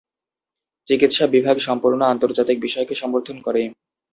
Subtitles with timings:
[0.87, 3.61] চিকিৎসা বিভাগ সম্পূর্ণ আন্তর্জাতিক বিষয়কে সমর্থন করে।